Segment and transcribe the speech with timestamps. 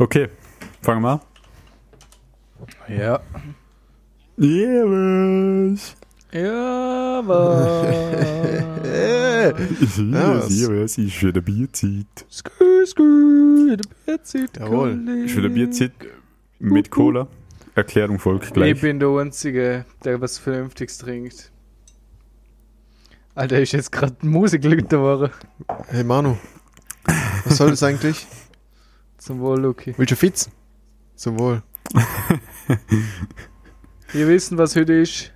[0.00, 0.28] Okay,
[0.80, 1.20] fangen wir an.
[2.88, 3.20] Ja.
[4.38, 5.96] Servus.
[6.32, 7.86] Ja, was?
[9.96, 12.06] Servus, servus, ist wieder Bierzeit.
[12.30, 14.56] Skü, skü, der Bierzeit.
[14.56, 14.96] Jawohl.
[14.96, 15.24] Kollege.
[15.24, 15.92] Ist wieder Bierzeit
[16.60, 17.26] mit Cola.
[17.74, 18.76] Erklärung folgt gleich.
[18.76, 21.50] Ich bin der Einzige, der was Vernünftiges trinkt.
[23.34, 25.30] Alter, ist jetzt gerade Musik geworden.
[25.88, 26.38] Hey Manu,
[27.44, 28.26] was soll das eigentlich?
[29.20, 29.92] Zum Wohl, Luki.
[29.98, 30.50] Willst du fitzen?
[31.14, 31.62] Zum Wohl.
[34.12, 35.30] Wir wissen, was heute ist.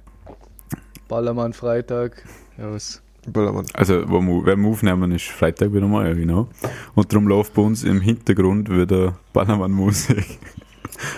[1.06, 2.24] Ballermann Freitag.
[2.56, 3.02] Ja, was?
[3.26, 3.66] Ballermann.
[3.74, 6.48] Also, wenn wir aufnehmen, ist Freitag wieder mal, ja, genau.
[6.94, 10.38] Und darum läuft bei uns im Hintergrund wieder Ballermann-Musik.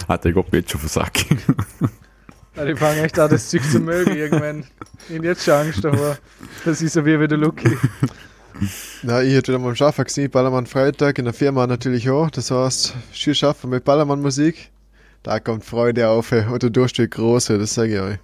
[0.09, 1.25] Hat der Gott jetzt schon versagt.
[2.57, 4.65] Also ich fange echt an, das Zeug zu mögen irgendwann.
[5.09, 6.19] Ich jetzt schon Angst davor.
[6.65, 7.79] Das ist so wie wieder Lucky.
[9.03, 12.31] Na, ich hätte wieder mal am Schaffen gesehen, Ballermann Freitag, in der Firma natürlich auch.
[12.31, 14.71] Das heißt, schön schaffen mit Ballermann Musik.
[15.23, 18.19] Da kommt Freude auf und der Durst wird groß, hey, das sage ich euch.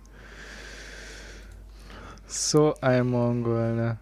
[2.26, 3.98] So ein Mongo, Alter.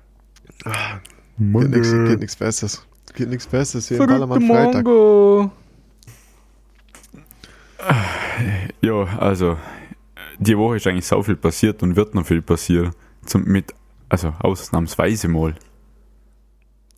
[1.39, 2.87] Geht nichts geht nix Besseres.
[3.15, 4.85] Geht nichts Besseres hier im Verrückte Ballermann Freitag.
[4.85, 5.51] Mongo.
[8.83, 9.57] Ja, also,
[10.39, 12.93] die Woche ist eigentlich so viel passiert und wird noch viel passieren.
[13.25, 13.75] Zum, mit,
[14.09, 15.55] also, ausnahmsweise mal.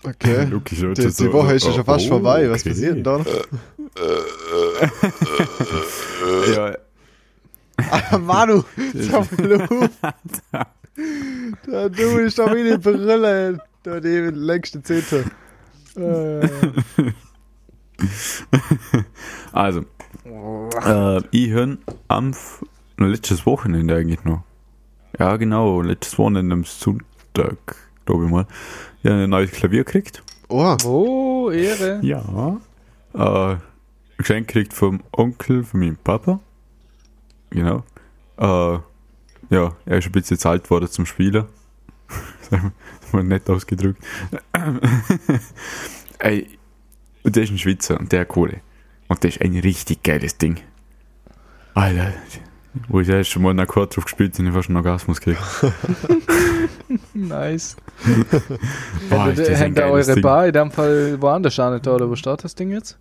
[0.05, 0.47] Okay.
[0.51, 2.51] Schaut Die, schon die so, Woche ist ja schon oh, fast vorbei.
[2.51, 2.71] Was okay.
[2.71, 3.27] passiert denn da noch?
[6.55, 6.77] Ja,
[7.91, 8.63] Ah, Manu,
[8.95, 9.91] so viel auf.
[11.67, 13.59] Da, du bist doch wie die Brille.
[13.83, 15.25] Da die längste Zehnte.
[15.97, 16.49] Äh,
[19.53, 19.85] also,
[20.25, 22.33] äh, ich höre am
[22.99, 24.45] letztes Wochenende eigentlich noch.
[25.19, 28.47] Ja, genau, letztes Wochenende am Sonntag, glaube ich mal.
[29.03, 30.23] Ja, ein neues Klavier gekriegt.
[30.49, 32.01] Oh, oh, Ehre.
[32.03, 32.61] Ja.
[33.15, 33.57] Äh,
[34.17, 36.41] Geschenk gekriegt vom Onkel, von meinem Papa.
[37.51, 37.85] Genau.
[38.37, 38.79] Äh,
[39.51, 41.47] ja, er ist ein bisschen zu alt worden zum Spielen.
[43.13, 44.03] Mal nett ausgedrückt.
[46.19, 46.59] Ey,
[47.25, 48.61] und der ist ein Schweizer und der hat Kohle.
[49.09, 50.61] Und das ist ein richtig geiles Ding.
[51.75, 52.13] Alter,
[52.89, 55.21] wo ich das erste Mal einen Akkord drauf gespielt habe, habe ich fast einen Orgasmus
[55.21, 55.43] gekriegt.
[57.15, 57.77] Nice.
[59.11, 60.23] Boah, ihr das ihr geiles eure Ding.
[60.23, 62.09] Bar in dem Fall woanders nicht, oder?
[62.09, 62.99] Wo steht das Ding jetzt?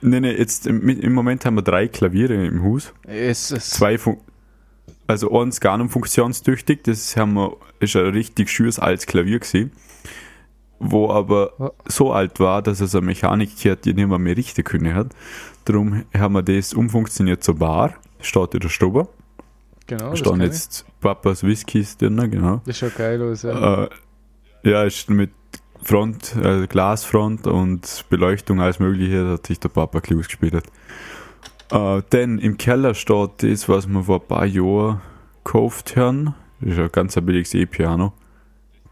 [0.00, 2.92] Nee, nee, jetzt im, im Moment haben wir drei Klaviere im Haus.
[3.06, 4.18] Es ist zwei Fun
[5.06, 9.70] also eins gar nicht funktionstüchtig, das haben wir, ist ein richtig schönes altes Klavier gesehen,
[10.78, 11.70] wo aber Ja.
[11.86, 15.08] so alt war, dass es eine Mechanik hat, die mehr, mehr richten können hat.
[15.64, 19.08] Darum haben wir das umfunktioniert zur Bar, steht in der Stube,
[19.86, 20.04] genau.
[20.04, 20.46] da Das, stehen kenn ich.
[20.52, 22.60] jetzt Papas Whiskys drin, genau.
[22.66, 23.84] das schaut geil aus, ja.
[23.84, 23.88] Äh,
[24.64, 25.30] ja, ist mit
[25.82, 30.54] Front, also Glasfront und Beleuchtung, alles Mögliche, hat sich der Papa ein gespielt.
[30.54, 30.64] hat.
[31.70, 35.00] Äh, dann im Keller steht das, was wir vor ein paar Jahren
[35.44, 36.34] gekauft haben.
[36.60, 38.12] Das ist ein ganz ein billiges E-Piano.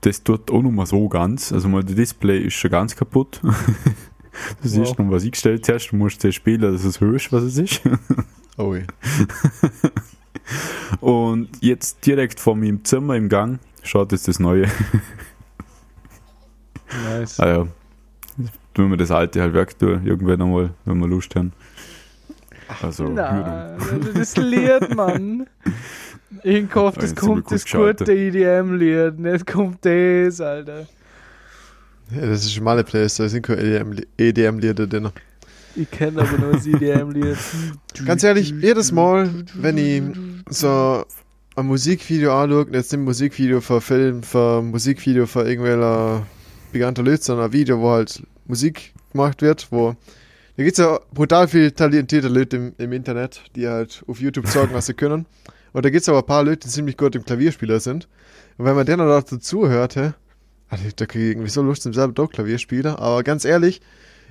[0.02, 1.50] Das tut auch noch mal so ganz.
[1.52, 3.40] Also mal das Display ist schon ganz kaputt.
[4.64, 4.82] Das Wow.
[4.82, 5.90] ist noch was eingestellt hast.
[5.90, 7.80] Du musst das spielen, dass es hörst, was es ist.
[8.56, 8.84] oh, je.
[11.00, 14.68] Und jetzt direkt vor meinem Zimmer im Gang schaut jetzt das neue
[17.04, 17.38] Nice.
[17.40, 17.66] Ah ja.
[18.74, 21.52] Tun wir das alte halt weg tun, irgendwann einmal, wenn wir Lust haben.
[22.82, 23.16] Also, Hürden.
[23.16, 23.76] Na,
[24.14, 25.46] das Lied, Mann.
[26.42, 28.12] Ich hoffe, das kommt das gute.
[28.12, 29.18] EDM-Lied.
[29.18, 30.86] Nicht kommt das, Alter.
[32.10, 35.10] Ja, das ist meine Playlist, da sind keine EDM-Lieder drin.
[35.76, 37.36] Ich kenne aber nur das EDM-Lied.
[38.04, 40.02] Ganz ehrlich, jedes Mal, wenn ich
[40.48, 41.04] so
[41.56, 46.26] ein Musikvideo anschaue, jetzt nicht ein Musikvideo für Film, für Musikvideo für irgendwelche
[46.72, 49.96] bekannte Leute, sondern ein Video, wo halt Musik gemacht wird, wo
[50.56, 54.46] da gibt es ja brutal viele talentierte Leute im, im Internet, die halt auf YouTube
[54.46, 55.26] sagen, was sie können.
[55.72, 58.06] Und da gibt es aber ein paar Leute, die ziemlich gut im Klavierspieler sind.
[58.56, 60.12] Und wenn man denen da dazu hört, hä,
[60.68, 63.00] also da kriege ich irgendwie so Lust zum selber doch Klavierspieler.
[63.00, 63.80] Aber ganz ehrlich,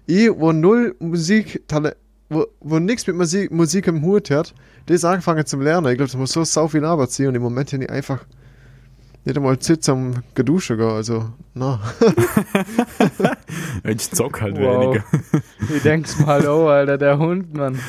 [0.05, 1.61] ich, wo null Musik,
[2.29, 4.53] wo, wo nichts mit Musik, Musik im Hut hat,
[4.87, 5.87] das angefangen zum Lernen.
[5.91, 8.25] Ich glaube, das muss so sau viel Arbeit sein und im Moment habe ich einfach
[9.25, 10.89] nicht einmal Zeit zum Geduschen gehen.
[10.89, 11.79] Also, na.
[13.85, 14.95] Ich zock halt Wow.
[14.95, 15.03] weniger.
[15.73, 17.79] Ich denk's mal, oh, Alter, der Hund, Mann.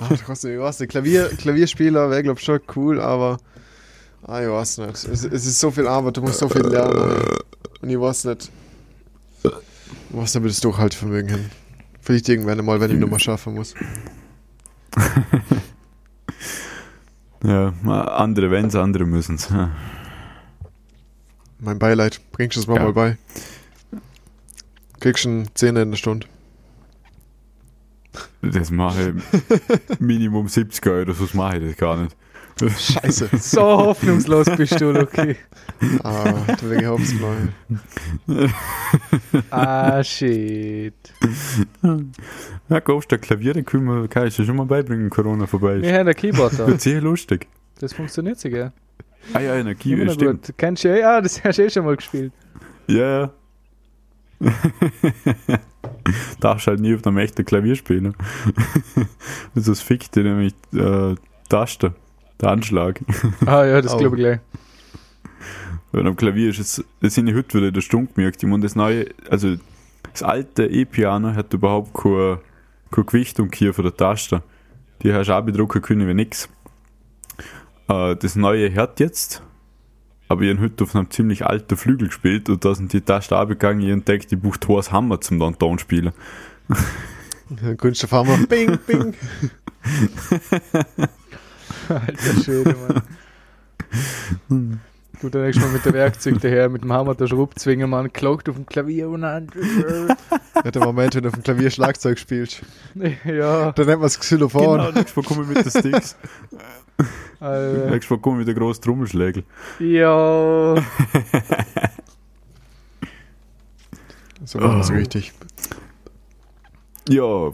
[0.00, 0.90] Ach, ich weiß nicht.
[0.90, 3.38] Klavier, Klavierspieler wäre, glaube ich, schon cool, aber
[4.22, 4.90] ah, ich weiß nicht.
[5.04, 7.20] Es, es ist so viel Arbeit, du musst so viel lernen.
[7.80, 8.50] Und ich weiß nicht,
[10.10, 11.50] was damit das Durchhaltevermögen hin.
[12.00, 13.74] Vielleicht irgendwann einmal, wenn ich nochmal schaffen muss.
[17.42, 19.50] Ja, andere wenn's, andere müssen's.
[19.50, 19.70] Ja.
[21.60, 22.82] Mein Beileid, bringst du es mal Ja.
[22.84, 23.18] mal bei.
[25.00, 26.26] Kriegst schon 10 in der Stunde.
[28.52, 29.14] Das mache
[29.90, 32.16] ich Minimum 70 Euro, sonst mache ich das gar nicht.
[32.58, 33.28] Scheiße.
[33.38, 35.36] So hoffnungslos bist du, Lucky.
[36.02, 37.48] Ah, da wegen Hauptsmal.
[39.50, 40.94] Ah, shit.
[42.68, 45.46] Ja, kaufst du ein Klavier, dann können wir, kann ich dir schon mal beibringen, Corona
[45.46, 45.98] vorbei Wir ist.
[45.98, 46.66] haben ein Keyboard da.
[46.66, 47.46] Wird sehr lustig.
[47.78, 48.72] Das funktioniert sogar.
[49.34, 50.46] Ah ja, in der Immer stimmt.
[50.46, 50.54] gut.
[50.56, 51.16] Kennst du ja?
[51.18, 52.32] Ah, das hast du eh schon mal gespielt.
[52.86, 53.30] Ja, ja.
[56.40, 58.14] Darfst halt nie auf einem echten Klavier spielen.
[59.54, 61.14] das ist fickt dir nämlich äh,
[61.48, 61.94] Taste,
[62.40, 63.00] der Anschlag.
[63.44, 63.98] Ah ja, das Au.
[63.98, 64.40] glaube ich gleich.
[65.92, 68.42] Weil am Klavier ist es, das sind die heute wieder der Stunk gemerkt.
[68.42, 69.56] Ich meine, das neue, also
[70.12, 72.38] das alte E-Piano hat überhaupt kein,
[72.90, 74.42] kein Gewichtung hier von der Taste.
[75.02, 76.48] Die hast du auch bedrucken können wie nix.
[77.88, 79.42] Äh, das neue hat jetzt,
[80.28, 83.34] aber ich habe heute auf einem ziemlich alten Flügel gespielt und da sind die Tasten
[83.34, 83.82] abgegangen.
[83.82, 86.12] Ich entdeckt, ich brauche Thors Hammer zum dann Ton spielen.
[87.76, 88.38] Kunststoffhammer.
[88.48, 89.14] Bing, bing.
[91.88, 92.76] Alter Schwede,
[94.48, 94.80] Mann.
[95.20, 98.48] Du dann nächstes Mal mit dem Werkzeug daher, mit dem Hammer der Schraubzwinge, man klagt
[98.50, 99.48] auf dem Klavier und dann.
[100.62, 102.62] Ja, der Moment, wenn du auf dem Klavier Schlagzeug spielst.
[103.24, 104.78] ja, Dann nennt man es Xylophon.
[104.78, 106.16] Genau, nächstes Mal komme ich mit den Sticks.
[107.40, 107.90] Alter.
[107.90, 109.44] nächstes Mal komme ich mit der großen Trommelschlägel.
[109.78, 110.74] Ja.
[114.44, 114.94] So wir es Oh.
[114.94, 115.32] richtig.
[117.08, 117.50] Ja,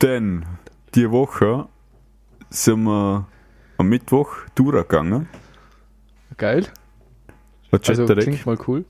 [0.00, 0.46] denn
[0.94, 1.66] die Woche
[2.50, 3.26] sind wir
[3.76, 5.28] am Mittwoch durchgegangen.
[6.38, 6.66] Geil.
[7.70, 8.24] War Also Chatterdeck.
[8.24, 8.84] klingt mal cool.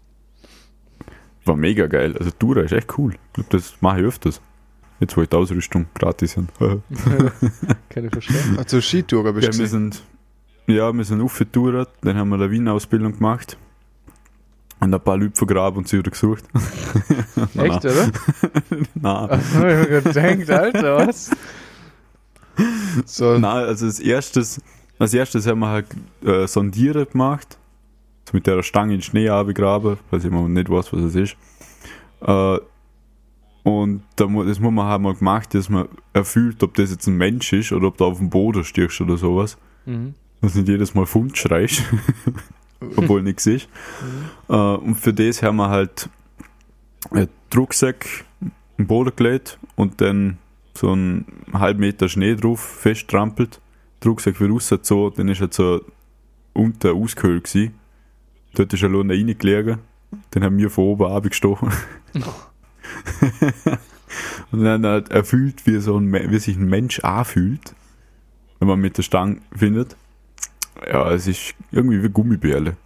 [1.44, 2.14] War mega geil.
[2.18, 3.14] Also Dura ist echt cool.
[3.14, 4.40] Ich glaube, das mache ich öfters.
[5.00, 6.50] Jetzt, wo ich die Ausrüstung gratis sind.
[6.60, 6.68] ja,
[7.88, 8.58] Kann ich verstehen.
[8.58, 9.68] Also Skitourer bist wir du.
[9.70, 10.02] sind,
[10.66, 13.56] ja, wir sind aufgetouert, dann haben wir eine Wien-Ausbildung gemacht.
[14.80, 16.44] Und ein paar Leute vergraben und sie wieder gesucht.
[17.56, 18.10] Echt, oder?
[18.94, 19.28] Nein.
[19.30, 19.62] Ach, ich hab
[20.14, 21.30] mir gedacht, Alter, was?
[23.06, 24.60] So, Nein, also als erstes,
[24.98, 25.86] als erstes haben wir halt
[26.24, 27.58] äh, Sondieren gemacht.
[28.28, 31.14] So mit der Stange in den Schnee abgegraben, weil ich immer nicht weiß, was es
[31.14, 31.36] ist.
[32.20, 32.58] Äh,
[33.62, 37.52] und das muss man halt mal gemacht, dass man erfüllt, ob das jetzt ein Mensch
[37.52, 39.58] ist oder ob du auf dem Boden stirbst oder sowas.
[39.84, 40.14] Mhm.
[40.40, 41.82] Dass nicht jedes Mal Fund schreist,
[42.96, 43.68] obwohl nichts ist.
[44.48, 46.08] Äh, und für das haben wir halt
[47.10, 48.24] einen Rucksack
[48.78, 50.38] im Boden gelegt und dann
[50.74, 53.60] so einen halben Meter Schnee drauf festtrampelt.
[54.02, 55.80] Der Rucksack wird rausgezogen, dann ist er so
[56.52, 57.74] unten ausgehöhlt gewesen.
[58.54, 59.78] Dort ist er nur reingelegen.
[60.30, 61.70] Dann haben wir von oben abgestochen.
[64.50, 67.74] und dann halt erfüllt, wie, so ein, wie sich ein Mensch anfühlt,
[68.58, 69.96] wenn man mit der Stange findet.
[70.86, 72.76] Ja, es ist irgendwie wie Gummibärle.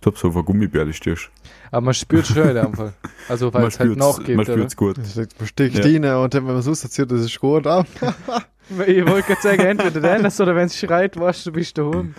[0.00, 1.30] Ich hab so auf Gummibärle stehst.
[1.70, 2.92] Aber man spürt schon in dem Fall.
[3.28, 4.52] Also, weil Man es halt nachgeht, Man oder?
[4.54, 4.98] spürt's gut.
[4.98, 5.74] das liegt bestimmt
[6.04, 6.18] Ja.
[6.18, 7.64] und dann, wenn man es auserzieht, das ist gut.
[8.70, 11.76] Ich wollte gerade sagen, entweder der das oder wenn es schreit, weißt du, du bist
[11.76, 12.14] der Hund.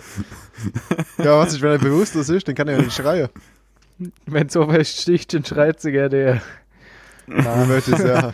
[1.18, 3.28] ja, was ist, wenn er bewusstlos ist, dann kann er ja nicht schreien.
[4.26, 6.42] Wenn so fest sticht, dann schreit sie gerne der.
[7.26, 7.68] Man Nein.
[7.68, 8.32] möchte es ja.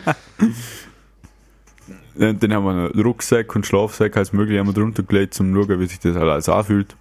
[2.15, 5.53] Dann, dann haben wir einen Rucksack und Schlafsack als möglich haben wir drunter gelegt, um
[5.53, 6.95] zu schauen, wie sich das halt alles anfühlt.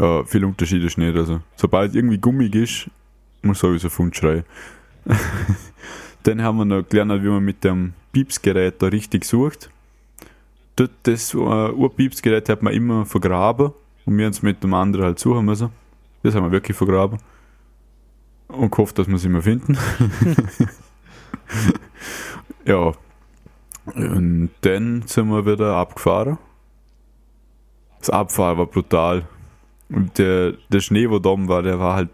[0.00, 1.16] Äh, viel Unterschied ist nicht.
[1.16, 2.90] Also, sobald irgendwie gummig ist,
[3.42, 4.44] muss sowieso Fund schreien.
[6.24, 9.70] dann haben wir noch gelernt, wie man mit dem Piepsgerät da richtig sucht.
[10.76, 13.72] Das äh, Urpiepsgerät hat man immer vergraben
[14.06, 15.70] und wir haben es mit dem anderen halt suchen müssen.
[16.22, 17.18] Das haben wir wirklich vergraben.
[18.48, 19.78] Und gehofft, dass wir es immer finden.
[22.64, 22.92] ja,
[23.86, 26.38] und dann sind wir wieder abgefahren.
[27.98, 29.26] Das Abfahren war brutal.
[29.88, 32.10] Und der, der Schnee, wo da oben war, der war halt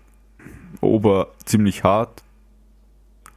[0.81, 2.23] ober ziemlich hart.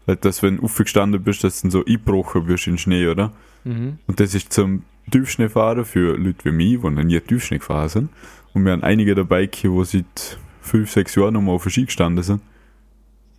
[0.08, 3.08] Halt, dass wenn du aufgestanden bist, dass du dann so eingebrochen wirst in den Schnee,
[3.08, 3.32] oder?
[3.64, 4.00] Mhm.
[4.08, 8.10] Und das ist zum Tiefschneefahren für Leute wie mich, die noch nie Tiefschnee gefahren sind.
[8.54, 11.86] Und wir haben einige dabei, die seit 5, 6 Jahren noch mal auf der Ski
[11.86, 12.42] gestanden sind.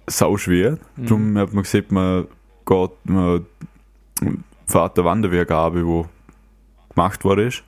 [0.06, 0.78] Sau schwer.
[0.97, 1.06] Mhm.
[1.06, 2.26] Darum hat man gesagt, man
[2.66, 3.47] geht, man
[4.66, 6.06] fährt der Wanderweg ab, wo
[6.94, 7.62] gemacht worden ist.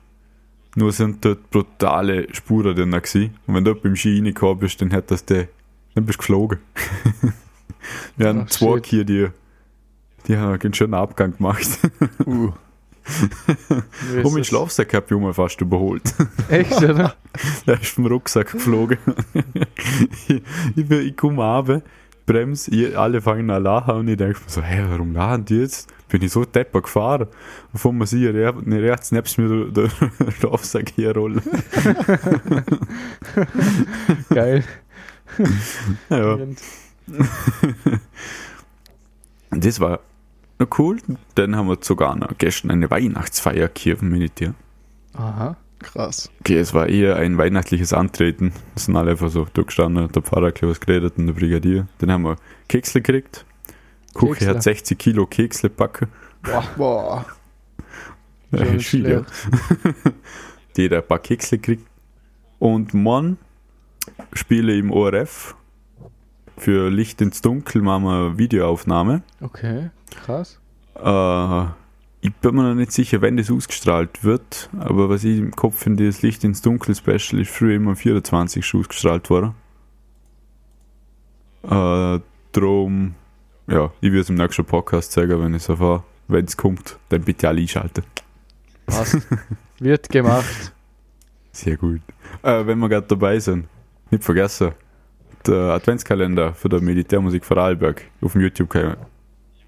[0.75, 3.35] Nur sind dort brutale Spuren drin gewesen.
[3.47, 5.47] Und wenn du beim Ski reingekommen bist, dann hat das der,
[5.95, 6.59] dann bist du geflogen.
[8.17, 8.85] Wir haben Ach, zwei shit.
[8.85, 9.27] hier, die,
[10.27, 11.79] die haben einen schönen Abgang gemacht.
[12.25, 12.51] Uh.
[13.07, 14.47] Wie ist Und mein das?
[14.47, 16.13] Schlafsack habe ich mal fast überholt.
[16.49, 17.15] Echt, oder?
[17.65, 18.97] Der ist vom Rucksack geflogen.
[20.27, 20.41] ich,
[20.75, 21.81] ich, ich komme runter,
[22.25, 25.89] bremse, alle fangen an lachen und ich denke mir so, hey, warum lachen die jetzt?
[26.09, 27.27] Bin ich so depper gefahren?
[27.73, 31.41] Bevor man sie re- ne, rechts nebst mir den den Schlafsack herrollen.
[34.29, 34.63] Geil.
[36.09, 36.37] Ja.
[39.51, 39.99] Das war
[40.59, 40.97] noch cool.
[41.35, 44.55] Dann haben wir sogar noch gestern eine Weihnachtsfeier Kirchen meditiert.
[45.13, 45.57] Aha.
[45.79, 46.31] Krass.
[46.39, 48.51] Okay, es war eher ein weihnachtliches Antreten.
[48.75, 51.87] Es sind alle einfach so durchgestanden, der Pfarrer hat was geredet und der Brigadier.
[51.99, 52.37] Dann haben wir
[52.67, 53.45] Keksle gekriegt.
[54.13, 54.47] Kuchi Keksle.
[54.47, 56.07] hat 60 Kilo Keksle backen.
[56.41, 56.63] Boah.
[56.75, 57.25] Boah.
[58.51, 59.25] Ja, ist viel, ja.
[60.75, 61.85] Jeder ein paar Keksle kriegt.
[62.59, 63.37] Und morgen
[64.33, 65.55] spiele ich im ORF.
[66.57, 69.21] Für Licht ins Dunkel machen wir eine Videoaufnahme.
[69.41, 70.59] Okay, krass.
[70.95, 71.65] Äh,
[72.21, 75.79] ich bin mir noch nicht sicher, wenn das ausgestrahlt wird, aber was ich im Kopf
[75.79, 78.73] finde, das Licht ins Dunkel Special ist früher immer am 24.
[78.73, 79.53] ausgestrahlt worden.
[81.63, 82.19] Äh,
[82.51, 83.15] drum,
[83.67, 86.03] ja, ich würde es im nächsten Podcast zeigen, wenn ich es erfahre.
[86.27, 88.03] Wenn es kommt, dann bitte alle einschalten.
[88.85, 89.25] Passt.
[89.79, 90.73] Wird gemacht.
[91.51, 92.01] Sehr gut.
[92.41, 93.67] Äh, wenn wir gerade dabei sind,
[94.11, 94.71] nicht vergessen,
[95.45, 98.97] der Adventskalender für der Militärmusik Vorarlberg auf dem YouTube-Kanal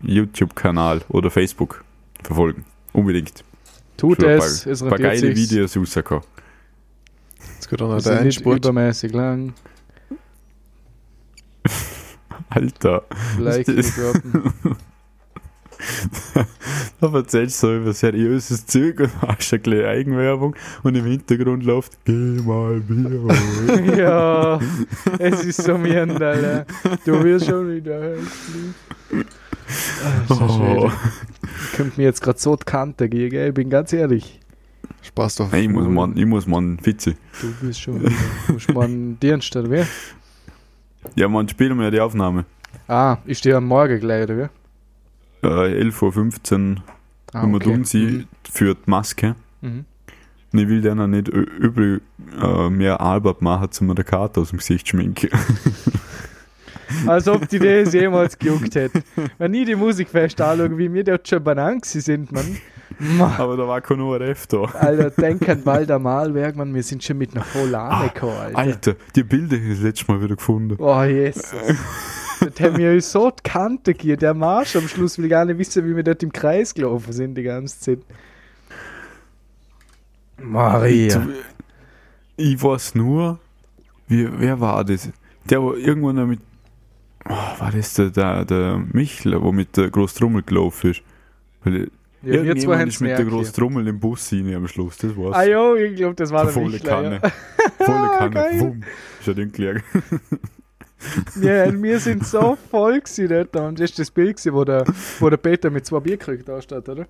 [0.02, 0.54] YouTube
[1.10, 1.84] oder Facebook
[2.24, 2.66] verfolgen.
[2.94, 3.44] Unbedingt.
[3.98, 5.52] Tut Schon ein es, paar, es paar rentiert geile sich's.
[5.52, 6.24] Videos rausgekommen.
[7.56, 9.54] Jetzt geht auch noch Das der ist nicht übermäßig lang.
[12.50, 13.04] Alter,
[13.38, 13.68] Like
[17.00, 21.64] da erzählst du so über seriöses Zeug und hast eine kleine Eigenwerbung und im Hintergrund
[21.64, 23.98] läuft Geh mal Bier holen.
[23.98, 24.60] ja,
[25.20, 26.66] es ist so mir.
[27.06, 29.26] Du wirst schon wieder hässlich.
[30.30, 30.92] Alter Oh.
[31.72, 33.50] Ich könnte mir jetzt gerade so die Kante gehen, gell?
[33.50, 34.40] Ich bin ganz ehrlich.
[35.02, 35.52] Spaß doch.
[35.52, 37.16] Nein, ich muss man, ich muss man Fitze.
[37.42, 38.02] Du bist schon.
[38.04, 39.84] Du musst mal einen Dienst, oder wie?
[41.16, 42.46] Ja, man, spielen wir ja die Aufnahme.
[42.88, 45.48] Ah, ist die am Morgen gleich, oder wie?
[45.48, 46.84] Äh, 11.15 Uhr,
[47.32, 47.66] Ah, wenn wir okay.
[47.74, 49.36] tun sie für die Maske.
[49.62, 49.86] Mhm.
[50.52, 52.02] Und ich will dann auch nicht übel
[52.42, 55.30] äh, mehr Albert machen, zum mir der Karte aus dem Gesicht schminken.
[57.06, 59.04] Als ob die das jemals gejuckt hätte.
[59.38, 62.58] Wenn ich die Musik fest anschaue, wie wir dort schon gewesen sind, man.
[63.00, 64.64] Ma, Aber da war kein ORF da.
[64.64, 68.58] Alter, denk an Walter Malberg, man, wir sind schon mit einer Volane gekommen, Alter.
[68.58, 70.76] Alter, die Bilder habe ich das letzte Mal wieder gefunden.
[70.80, 71.54] Oh, Jesus.
[72.40, 74.20] Das haben wir uns so die Kante gegeben.
[74.20, 77.36] Der Marsch am Schluss will gar nicht wissen, wie wir dort im Kreis gelaufen sind
[77.36, 78.00] die ganze Zeit.
[80.38, 81.28] Maria.
[82.38, 83.40] Ich weiß nur,
[84.08, 85.10] wie, wer war das?
[85.50, 86.40] Der war irgendwann mit.
[87.30, 91.02] Oh, war das der, der, der Michler, wo mit der Großtrummel gelaufen ist?
[91.64, 91.90] Weil
[92.24, 95.36] Ja, wir zwei haben ist mit der Großtrummel im Bus rein am Schluss, das war's.
[95.36, 96.90] Ah jo, ich glaube, das war der volle Michler.
[96.90, 97.22] Kanne.
[97.24, 97.86] Ja.
[97.86, 98.32] Volle Kanne.
[98.32, 98.60] geil.
[98.60, 98.84] Wumm.
[99.20, 99.84] Ist ja den gelegen.
[101.42, 103.56] Ja, wir sind so voll gewesen dort.
[103.56, 104.84] Und das ist das Bild, gewesen, wo der,
[105.20, 107.08] wo der Peter mit zwei Bier gekriegt hat, oder?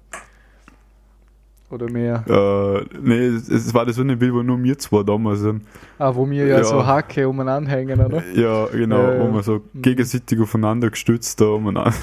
[1.71, 2.23] Oder mehr.
[2.27, 5.61] Äh, nee, es, es war das so ein Bild, wo nur wir zwei damals sind.
[5.99, 6.63] Ah, wo wir ja, Ja.
[6.63, 8.23] so Hacke umeinander hängen, oder?
[8.33, 9.19] Ja, genau, Ja, ja.
[9.29, 9.81] wo wir so Mhm.
[9.83, 11.93] gegenseitig aufeinander gestützt da umeinander,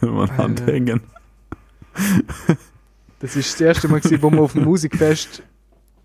[0.00, 0.72] umeinander Alter.
[0.72, 1.00] hängen.
[3.20, 5.42] Das ist das erste Mal, gewesen, wo wir auf dem Musikfest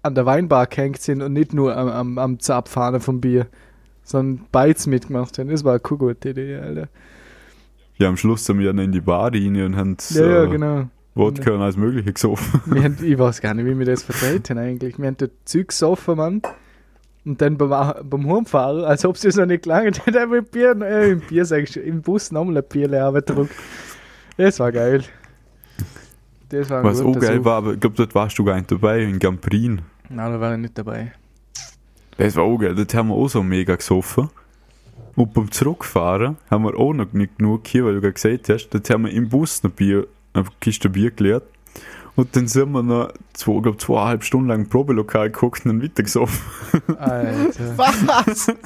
[0.04, 3.48] an der Weinbar gehängt sind und nicht nur am, am, am Zapfhahn vom Bier,
[4.04, 5.50] sondern beides mitgemacht haben.
[5.50, 6.90] Das war eine gute Idee, Alter.
[7.98, 10.48] Ja, am Schluss sind wir dann in die Bar rein und haben Ja, ja, äh,
[10.50, 10.88] genau.
[11.18, 12.62] Wodka und alles Mögliche gesoffen.
[12.84, 14.98] Haben, ich weiß gar nicht, wie wir das vertreten eigentlich.
[14.98, 16.42] Wir haben dort Zeug gesoffen, Mann.
[17.26, 17.70] Und dann beim,
[18.10, 21.44] beim Heimfahren, als ob es noch nicht gelangt haben wir im Bier, äh, im Bier,
[21.44, 23.52] sag ich schon, im Bus nochmal ein Bier leer gedruckt.
[24.38, 25.04] Das war geil.
[26.50, 27.46] Das war ein Was auch geil Such.
[27.46, 29.82] war, aber ich glaube, dort warst du gar nicht dabei, in Gamprin.
[30.10, 31.12] Nein, da war ich nicht dabei.
[32.18, 34.30] Das war auch geil, dort haben wir auch so mega gesoffen.
[35.16, 38.70] Und beim Zurückfahren haben wir auch noch nicht genug hier, weil du gerade gesagt hast,
[38.70, 41.44] dort haben wir im Bus noch Bier, eine Kiste Bier geleert.
[42.16, 45.84] Und dann sind wir noch zwei, glaub, zweieinhalb Stunden lang im Probelokal geguckt und dann
[45.84, 46.40] weiter gesoffen.
[46.98, 47.78] Alter.
[47.78, 48.48] Was?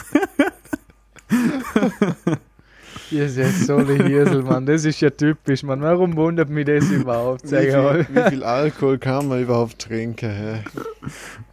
[3.12, 4.66] Ihr seid so eine Hirsel, Mann.
[4.66, 5.82] Das ist ja typisch, Mann.
[5.82, 7.44] Warum wundert mich das überhaupt?
[7.44, 10.30] Wie Sag viel, wie viel Alkohol kann man überhaupt trinken?
[10.30, 10.64] Hä?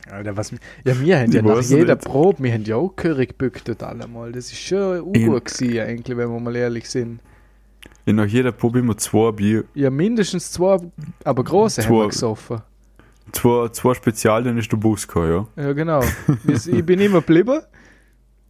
[0.09, 0.53] Alter, was,
[0.85, 2.07] ja, wir haben ja Ich nach weiß jeder nicht.
[2.07, 4.31] Probe, wir haben ja auch Curry gebückt allemal.
[4.31, 7.19] Das ist schon ungut gewesen, eigentlich, wenn wir mal ehrlich sind.
[8.06, 10.78] Ja, nach jeder Probe immer zwei Bier, Ja, mindestens zwei,
[11.25, 12.00] aber große haben Zwei.
[12.04, 12.62] wir gesoffen.
[13.32, 15.62] zwei, zwei Spezial, dann ist der Bus gekommen, ja.
[15.64, 16.02] Ja, genau.
[16.47, 17.61] Ich bin immer geblieben.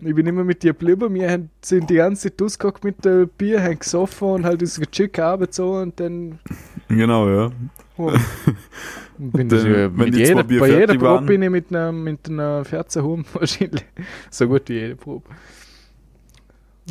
[0.01, 1.13] Ich bin immer mit dir geblieben.
[1.13, 4.89] Wir haben, sind die ganze Zeit ausgehockt mit dem Bier, haben gesoffen und halt unsere
[4.89, 5.21] Chick
[5.51, 6.39] so und dann
[6.89, 7.51] Genau, ja.
[7.97, 8.13] Oh.
[9.19, 12.29] Bin Dann, ja, wenn mit jeder, bei jeder Probe waren- bin ich mit einer, mit
[12.29, 13.85] einer 14 Hum wahrscheinlich.
[14.31, 15.29] So gut wie jede Probe.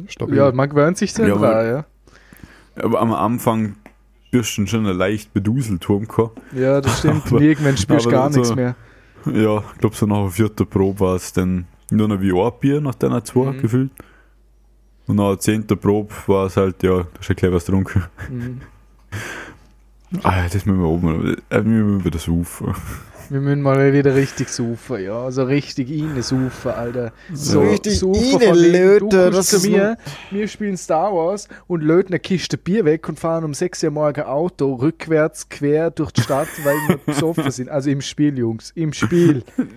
[0.08, 0.36] Stabil.
[0.36, 1.86] Ja, man gewöhnt sich dann Ja, dran, ja.
[2.82, 3.76] Aber am Anfang
[4.32, 6.32] bist du schon ein leicht beduselt rumgekommen.
[6.54, 7.28] Ja, das stimmt.
[7.28, 8.76] Aber- irgendwann spürst du gar so- nichts mehr.
[9.34, 12.52] Ja, ich glaube, so nach der vierten Probe war es dann nur noch wie ein
[12.60, 13.62] Bier nach deiner zwei Mhm.
[13.62, 13.92] gefühlt.
[15.08, 18.04] Und nach der zehnten Probe war es halt, ja, da hast du gleich was getrunken.
[18.30, 18.62] Mhm.
[20.24, 22.74] Ah, das müssen wir oben, äh, wir müssen wieder saufen.
[23.30, 25.30] Wir müssen mal wieder richtig saufen, ja.
[25.32, 27.12] So richtig rein saufen, Alter.
[27.34, 29.98] So richtig saufen rein von wegen, löten, Du das ist mir,
[30.32, 33.92] wir spielen Star Wars und löten eine Kiste Bier weg und fahren um 6 Uhr
[33.92, 37.70] morgen Auto rückwärts quer durch die Stadt, weil wir besoffen sind.
[37.70, 38.72] Also im Spiel, Jungs.
[38.76, 39.44] Im Spiel.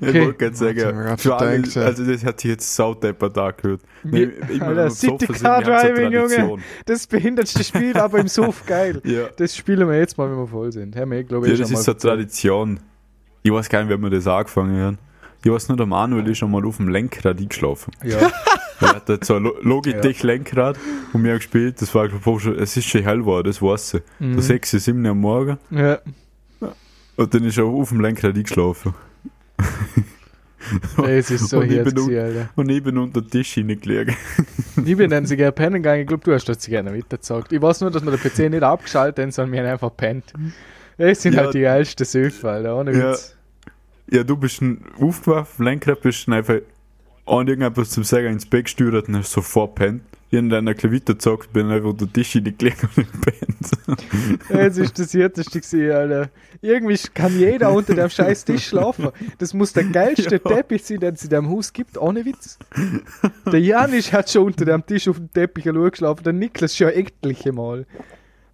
[0.00, 0.26] Ich Okay.
[0.26, 1.82] wollte ich hab sagen, grad für alle, ja.
[1.82, 3.80] also das hat sich jetzt sautepper da gehört.
[4.04, 6.62] Wir- Alter, City Car Driving, Junge.
[6.84, 9.00] Das behindertste Spiel, aber im Suff geil.
[9.04, 9.24] Ja.
[9.36, 10.94] Das spielen wir jetzt mal, wenn wir voll sind.
[10.96, 12.75] Haben wir, glaube ja, ich, das schon ist so eine Tradition.
[13.46, 14.98] Ich weiß gar nicht, wie wir das angefangen haben.
[15.44, 17.92] Ich weiß nur, der Manuel ist schon mal auf dem Lenkrad eingeschlafen.
[18.02, 18.18] Ja.
[18.80, 20.76] Er hat so ein Lo- Logitech-Lenkrad
[21.14, 24.02] und haben gespielt, das war, ich, schon, es ist schon hell geworden, das weiß ich.
[24.18, 24.34] Mhm.
[24.34, 25.98] So 6, 7 am Morgen ja.
[27.16, 28.92] und dann ist er auf dem Lenkrad eingeschlafen.
[30.96, 32.48] Das ist so Und ich un- gewesen, Alter.
[32.56, 34.16] Und ich bin unter den Tisch hineingelegen.
[34.84, 36.02] Ich bin dann sogar pennen gegangen.
[36.02, 37.46] Ich glaube, du hast das gerne weitergezogen.
[37.50, 40.32] Ich weiß nur, dass wir den PC nicht abgeschaltet haben, sondern wir haben einfach pennt.
[40.98, 41.42] Das sind Ja.
[41.44, 42.76] halt die geilsten Söfe, Alter.
[42.76, 43.10] Ohne Ja.
[43.12, 43.34] Witz.
[44.10, 46.58] Ja, du bist ein aufgewacht, Lenkrad bist du einfach
[47.26, 50.02] an irgendetwas zum Sagen ins Bett gesteuert und hast sofort pennt.
[50.30, 53.98] Ich habe dann ein bisschen weitergezockt, bin einfach unter den Tisch hineingelegen und pennt.
[54.48, 56.30] Das ist das Härteste gewesen, Alter.
[56.62, 59.10] Irgendwie kann jeder unter dem scheiß Tisch schlafen.
[59.38, 60.50] Das muss der geilste Ja.
[60.56, 62.58] Teppich sein, den es in dem Haus gibt, ohne Witz.
[63.50, 67.52] Der Janis hat schon unter dem Tisch auf dem Teppich geschlafen, der Niklas schon etliche
[67.52, 67.86] Mal.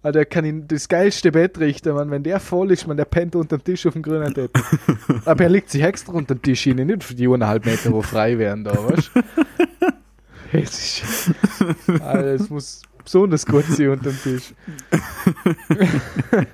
[0.03, 2.11] Also der kann ihn das geilste Bett richten, man.
[2.11, 4.61] Wenn der voll ist, man, der pennt unter dem Tisch auf dem grünen Teppich.
[5.25, 8.01] Aber er legt sich extra unter den Tisch hin, nicht für die eineinhalb Meter, wo
[8.01, 9.21] frei wären da, weißt du?
[10.55, 11.31] Es ist.
[11.87, 14.53] Alter, es muss besonders gut sein unter dem Tisch.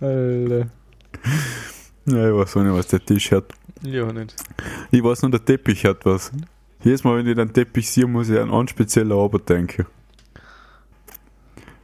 [0.00, 0.68] Alter.
[2.06, 3.52] Ja, ich weiß auch nicht, was der Tisch hat.
[3.82, 4.36] Ja, nicht.
[4.92, 6.30] Ich weiß nur, der Teppich hat was.
[6.84, 9.86] Jedes Mal, wenn ich den Teppich sehe, muss ich an einen speziellen Abend denken.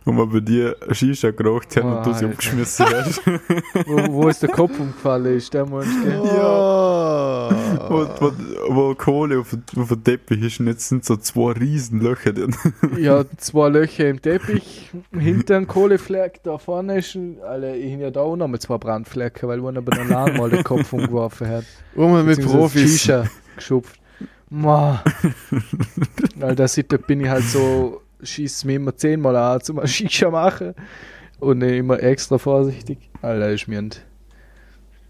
[0.06, 2.26] Und wenn bei dir Shisha geraucht hat Oh, und du sie Alter.
[2.26, 3.22] umgeschmissen hast.
[3.86, 6.20] Wo, wo ist der Kopf umgefallen ist, der Mensch, gell?
[6.26, 7.50] Ja.
[7.88, 8.32] wo, wo,
[8.68, 12.54] wo Kohle auf, auf dem Teppich ist und jetzt sind so zwei riesen Löcher drin.
[12.98, 18.02] Ja, zwei Löcher im Teppich, hinter ein Kohlefleck, da vorne ist, ein- Alter, ich habe
[18.02, 21.48] ja da auch nochmal zwei Brandflecken, weil einer bei der Lahn mal den Kopf umgeworfen
[21.48, 21.64] hat.
[21.96, 23.00] Roman mit Profis.
[23.00, 23.24] Shisha
[23.56, 23.98] geschupft.
[24.50, 25.02] Ma.
[26.40, 30.74] Alter, seitdem bin ich halt so, schießt mir immer zehnmal an, zum ein Shisha machen.
[31.40, 32.98] Und immer extra vorsichtig.
[33.20, 34.02] Alter, ist mir nicht.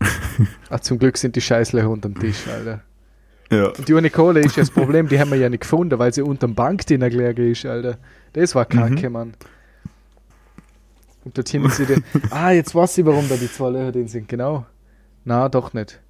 [0.68, 2.82] ah, zum Glück sind die Scheißlöcher unterm Tisch, Alter.
[3.50, 3.68] Ja.
[3.68, 6.12] Und die ohne Kohle ist ja das Problem, die haben wir ja nicht gefunden, weil
[6.12, 7.98] sie unterm Bank drin gelegen ist, Alter.
[8.32, 9.34] Das war kacke, Mann.
[11.24, 12.02] Und dort hinten sind die.
[12.30, 14.66] Ah, jetzt weiß ich, warum da die zwei Löcher drin sind, genau.
[15.24, 16.00] Na, doch nicht.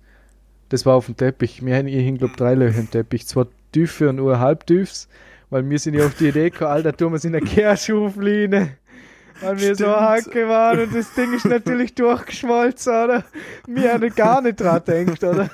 [0.70, 1.64] Das war auf dem Teppich.
[1.64, 3.26] Wir haben hier hing, glaub drei Löcher im Teppich.
[3.26, 5.08] Zwei tiefe und nur halbtiefs.
[5.54, 8.70] Weil wir sind ja auf die Idee gekommen, Alter, tun wir es in der Kehrschufline.
[9.40, 10.00] Weil wir so Stimmt.
[10.00, 13.24] hacke waren und das Ding ist natürlich durchgeschmolzen, oder?
[13.68, 15.48] Wir haben gar nicht dran gedacht, oder?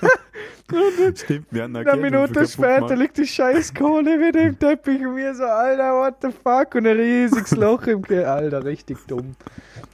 [1.14, 5.34] Stimmt, wir haben Eine Minute später liegt die scheiß Kohle wieder im Teppich und wir
[5.34, 6.76] so, Alter, what the fuck?
[6.76, 9.36] Und ein riesiges Loch im Ke Alter, richtig dumm.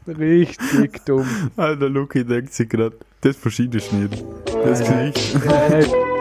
[0.07, 1.27] Richtig dumm.
[1.57, 4.25] Alter, Luki denkt sich gerade, das verschiedene nicht.
[4.64, 5.11] Das Alter.
[5.11, 6.16] Gesicht.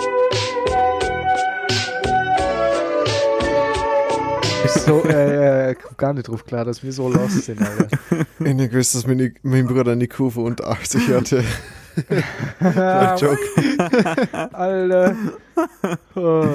[4.76, 7.88] So, äh, komm gar nicht drauf klar, dass wir so lost sind, Alter.
[8.40, 11.44] Ich nicht gewusst, dass mein, mein Bruder eine Kurve unter 80 hatte.
[13.20, 13.40] Joke.
[14.54, 15.16] Alter.
[16.16, 16.46] Oh.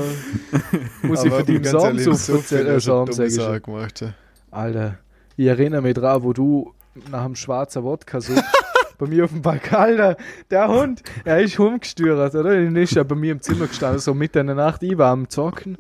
[1.02, 2.66] Muss ich für die im Saumsuff so viel?
[2.66, 4.00] Äh, Saum, sag ich gemacht.
[4.00, 4.14] ja.
[4.50, 4.98] Alter,
[5.36, 6.74] ich erinnere mich dran, wo du
[7.10, 8.44] nach dem schwarzen Wodka suchst.
[8.98, 10.16] bei mir auf dem Balkon, Alter,
[10.50, 12.52] der Hund, er ist rumgesteuert, oder?
[12.52, 15.12] Er ist ja bei mir im Zimmer gestanden, so mitten in der Nacht, ich war
[15.12, 15.78] am Zocken.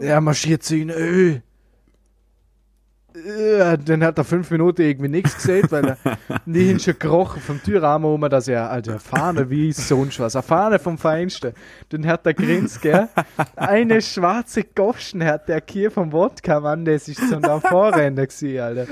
[0.00, 1.40] Er marschiert zu ihm, öh.
[3.14, 5.96] Äh, Dann hat er fünf Minuten irgendwie nichts gesehen, weil er
[6.46, 10.42] nie hin schon gerochen vom Türrahmen um, dass er, Alter, Fahne wie sonst was, eine
[10.42, 11.52] Fahne vom Feinsten.
[11.88, 13.08] Dann hat er grinst, gell?
[13.56, 18.60] Eine schwarze Goschen hat der hier vom Wodka, Mann, das ist so ein Vorrenner gewesen,
[18.60, 18.86] Alter.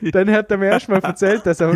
[0.00, 1.70] Dann hat er mir erstmal erzählt, dass er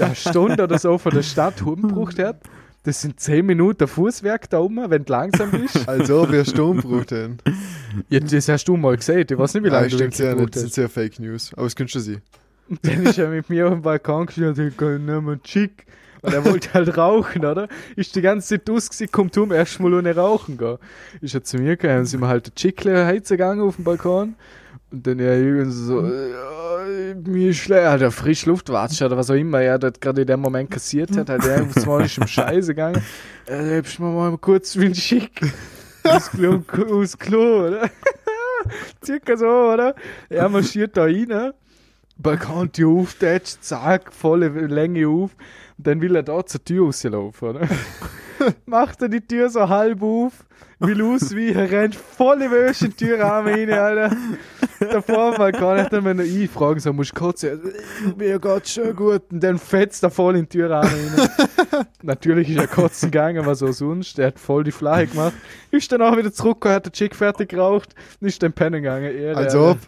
[0.00, 2.36] eine Stunde oder so von der Stadt umgebracht hat.
[2.84, 5.88] Das sind zehn Minuten Fußwerk da oben, wenn du langsam bist.
[5.88, 7.38] Also, wir Sturm braucht den.
[8.10, 9.26] Ja, das hast du mal gesehen.
[9.28, 10.54] Ich weiß nicht, wie lange Ah, du stimmt ja nicht.
[10.54, 11.52] Das sind ja Fake News.
[11.56, 12.18] Aber es könntest du sie.
[12.68, 15.38] Und dann ist er mit mir auf dem Balkon gestanden und hat gesagt, nimm mal
[15.42, 15.86] Chick.
[16.20, 17.68] Und er wollte halt rauchen, oder?
[17.96, 20.78] Ist die ganze Zeit aus gewesen, kommt um, erst mal ohne rauchen gehen.
[21.20, 23.84] Ist er zu mir gegangen, dann sind wir halt den Chickle heizen gegangen auf dem
[23.84, 24.34] Balkon.
[24.94, 29.28] Und dann ja irgendwie so, äh, mir ist schlecht, hat er frisch Luftwatsch oder was
[29.28, 32.16] auch immer er dort gerade in dem Moment kassiert hat, hat er irgendwas mal ist
[32.16, 33.02] im Scheiße gegangen.
[33.46, 35.42] Äh, hebst mir mal kurz wie ein Schick.
[36.04, 37.90] Aus Klo, aus Klo, oder?
[39.04, 39.94] Circa so, oder?
[40.30, 41.52] Er marschiert da rein
[42.16, 45.36] Balkontür auftätscht, zack, volle Länge auf.
[45.76, 47.68] Und dann will er da zur Tür rauslaufen, oder?
[48.66, 50.32] Macht er die Tür so halb auf,
[50.78, 54.16] will ausweichen, rennt volle Wäsche in die Türrahmen rein, Alter.
[54.80, 57.60] Davor am Balkon hat er mir noch einfragen, so, musst du kotzen?
[58.16, 59.22] Mir geht's schon gut.
[59.30, 61.86] Und dann fetzt er voll in die Türrahmen rein.
[62.02, 64.18] Natürlich ist er kotzen gegangen, was auch sonst.
[64.18, 65.32] Er hat voll die Flache gemacht.
[65.70, 69.14] Ist dann auch wieder zurückgekommen, hat den Chick fertig geraucht und ist dann pennen gegangen.
[69.16, 69.70] Ehre, Also Alter.
[69.70, 69.78] ob.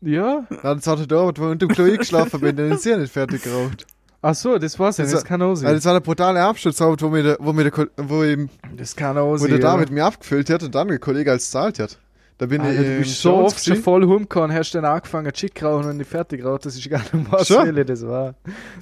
[0.00, 0.46] Ja.
[0.62, 3.12] Dann hat er da, wo ich unter dem Klo eingeschlafen bin, dann ist er nicht
[3.12, 3.84] fertig geraucht.
[4.20, 5.04] Ach so, das war's ja.
[5.04, 5.74] Das Das, kann auch sein.
[5.74, 9.16] das war der brutale Absturzhaut, wo mir der, wo mir der, wo ihm, Das kann
[9.16, 9.62] auch wo der ja.
[9.62, 11.98] David mir abgefüllt hat und dann der Kollege als zahlt hat.
[12.38, 15.40] Da bin Alter, ich du bist so oft schon voll rumgekommen, hast dann angefangen zu
[15.40, 16.66] schick rauchen und nicht fertig raucht.
[16.66, 17.66] Das ist gar nicht was Schon?
[17.66, 18.34] Wille, das war.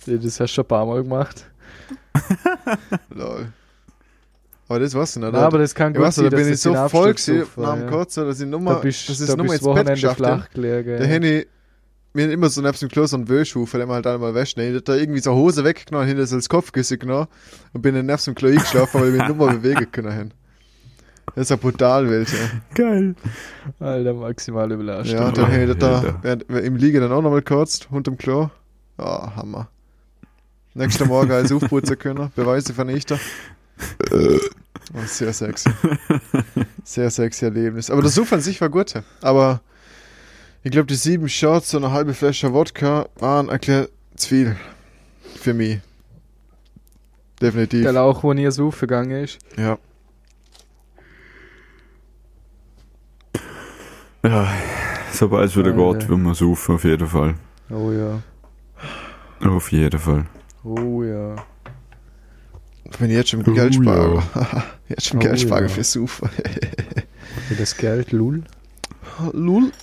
[0.06, 1.46] Ja, Das hast du schon ein paar Mal gemacht.
[3.10, 3.46] Lol.
[4.68, 6.74] Aber das war's nicht, Nein, aber das kann gut weiß, sein, da bin ich so
[6.88, 7.90] voll war, nach dem ja.
[7.90, 10.20] Kotzer, dass ich Da Nummer, bist, das da ist Nummer bist ins Bett Wochenende geschafft
[10.22, 10.36] habe.
[10.42, 10.98] flach gelegen.
[10.98, 11.42] Da ja.
[12.20, 14.60] Ich mir immer so neben dem Klo so einen Wäschhuf, weil ich halt einmal wäschen.
[14.60, 17.28] Ich hab da irgendwie so eine Hose weggenommen, hinter das als Kopfkissen genommen
[17.72, 20.32] und bin dann neben dem Klo eingeschlafen, weil ich mich nicht mehr bewegen können.
[21.34, 22.24] Das ist ja brutal ja.
[22.74, 23.14] Geil.
[23.80, 25.18] Alter, maximale Belastung.
[25.18, 28.48] Ja, dann hätte ich da während, im Liege dann auch nochmal gekotzt, unterm Klo.
[28.98, 29.68] Ja, Hammer.
[30.74, 33.18] Nächster Morgen als aufputzen können, Beweise vernichter.
[34.94, 35.70] Oh, sehr sexy.
[36.84, 37.90] Sehr sexy Erlebnis.
[37.90, 38.94] Aber der Suff an sich war gut.
[39.20, 39.60] Aber
[40.66, 44.56] ich glaube, die sieben Shots und eine halbe Flasche Wodka waren erklärt zu viel.
[45.36, 45.78] Für mich.
[47.40, 47.84] Definitiv.
[47.84, 49.38] Der Lauch, wo nie so gegangen ist.
[49.56, 49.78] Ja.
[54.24, 54.52] Ja,
[55.12, 55.98] sobald es wieder Alter.
[56.00, 57.34] geht, will man saufen, auf jeden Fall.
[57.70, 58.20] Oh ja.
[59.48, 60.26] Auf jeden Fall.
[60.64, 61.36] Oh ja.
[62.90, 64.20] Ich bin jetzt schon mit Oh, Geld sparen.
[64.88, 65.68] jetzt schon Oh, Geld sparen ja.
[65.68, 66.22] für Suff.
[67.48, 68.42] Für das Geld, Lul.
[69.32, 69.70] Lul.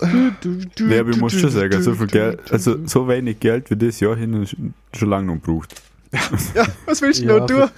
[0.80, 4.00] Nee, aber ich muss schon sagen, so viel Geld, also so wenig Geld wie das
[4.00, 4.46] Jahr hin
[4.94, 5.74] schon lange noch gebraucht.
[6.54, 7.68] Ja, was willst du Ja, noch tun?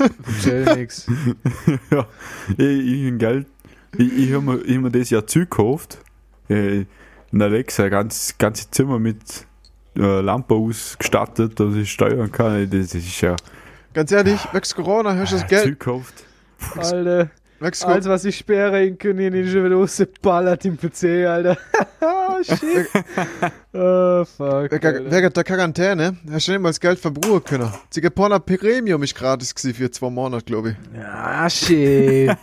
[0.76, 1.06] Nix.
[1.90, 2.06] ja,
[2.56, 3.46] ich, ich hab Geld,
[3.96, 5.98] ich, ich habe mir, ich hab mir das Jahr Zeug gekauft.
[6.48, 6.84] Äh,
[7.32, 9.46] in Alexa ein ganz, ganzes Zimmer mit
[9.96, 12.68] äh, Lampe ausgestattet, dass ich steuern kann.
[12.70, 13.36] Das ist ja
[13.94, 15.62] Ganz ehrlich, wächst Corona, hast du das äh, Geld?
[15.64, 16.24] Zeug gekauft.
[16.76, 17.30] Alter.
[17.58, 17.94] Corona.
[17.94, 21.56] Alles, was ich sperre, in schon wieder rausballert im PC, Alter.
[22.00, 22.88] oh, shit.
[23.72, 24.70] oh, fuck.
[24.70, 27.72] Wegen der Quarantäne hast du nicht mal das Geld verbrauchen können.
[27.94, 31.00] Die Japaner Premium ist gratis gewesen für zwei Monate, glaube ich.
[31.00, 32.36] Ah, shit.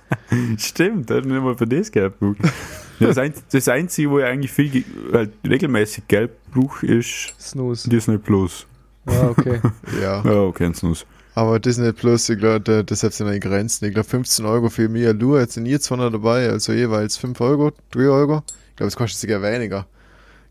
[0.58, 2.52] Stimmt, da hat nicht mal für das Geld gebraucht.
[3.00, 7.88] Das, Einz das Einzige, wo ich eigentlich viel, halt regelmäßig Geld brauche, ist Snooze.
[7.88, 8.66] Disney Plus.
[9.06, 9.60] Ah, okay.
[10.00, 10.22] Ja.
[10.22, 11.06] Ja, oh, kennst du's.
[11.34, 13.84] Aber Disney Plus, ich glaube, da- das hat seine Grenzen.
[13.86, 17.40] Ich glaube, 15 Euro für Mia Lua, jetzt sind hier 200 dabei, also jeweils 5
[17.40, 18.42] Euro, 3 Euro.
[18.70, 19.86] Ich glaube, es kostet sogar weniger.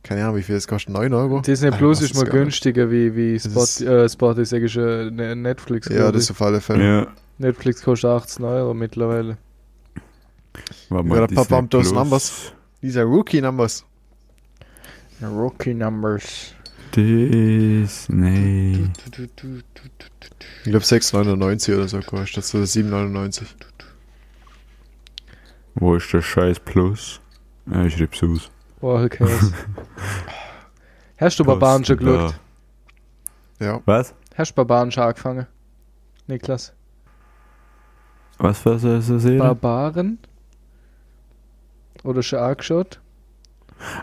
[0.03, 1.41] Keine Ahnung, wie viel es kostet, 9 Euro?
[1.41, 2.31] Disney Plus ist mal nicht.
[2.31, 5.89] günstiger wie, wie Das Spot, ist- äh, Spot ist eigentlich schon Ne- Netflix.
[5.89, 6.31] Ja, das ich.
[6.31, 6.83] auf alle Fälle.
[6.85, 9.37] Ja, Netflix kostet 18 Euro mittlerweile.
[10.89, 12.53] war Ja, der Disney Papa those numbers.
[12.81, 13.83] Dieser Rookie-Numbers.
[15.21, 16.53] Rocky Numbers.
[16.95, 18.89] Disney.
[20.63, 23.43] Ich glaube, 6,99 oder so kostet das, oder 7,99.
[25.75, 27.21] Wo ist der Scheiß Plus?
[27.71, 28.51] Ja, ich schreib's aus.
[28.81, 29.53] Oh, Käse.
[31.17, 32.39] Hast du Barbaren schon Kosten geschaut?
[33.59, 33.81] Ja.
[33.85, 34.13] Was?
[34.35, 35.47] Hast du Barbaren schon angefangen?
[36.27, 36.73] Niklas?
[38.37, 39.39] Was war so so Serie?
[39.39, 40.17] Barbaren?
[42.03, 43.01] Oder schon angeschaut?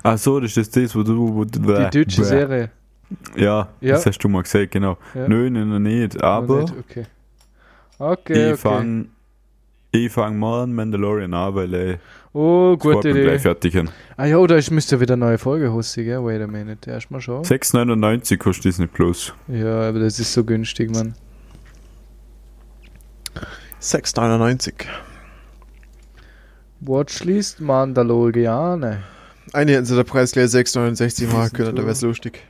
[0.03, 1.35] Ach so, das ist das, wo du...
[1.35, 2.71] Wo du Die deutsche Serie.
[3.37, 3.95] Ja, Ja.
[3.95, 4.99] das hast du mal gesagt, genau.
[5.15, 5.29] Ja.
[5.29, 6.23] Nö, nein, nein, nicht.
[6.23, 7.07] Aber nicht, Okay.
[7.99, 8.57] Okay, ich okay.
[8.57, 9.09] fang
[9.93, 11.99] ich fang mal an Mandalorian an, weil ich
[12.35, 13.23] Oh, gute Idee.
[13.23, 13.89] gleich fertig haben.
[14.19, 16.23] Ah ja, da ist- müsste wieder eine neue Folge husten, gell?
[16.23, 16.91] Wait a minute.
[16.91, 17.43] Erstmal schon.
[17.45, 19.33] 6,99 kostet Disney Plus.
[19.49, 21.15] Ja, aber das ist so günstig, Mann.
[23.81, 24.75] 6,99.
[26.81, 29.03] Watchlist Mandaloriane.
[29.53, 32.41] Eigentlich hätten sie der Preis gleich 6,69 machen können, da wäre es lustig.